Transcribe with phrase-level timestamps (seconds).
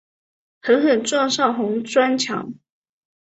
[0.63, 2.55] 狠狠撞上红砖墙